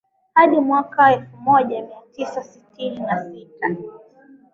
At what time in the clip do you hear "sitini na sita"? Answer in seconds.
2.43-3.75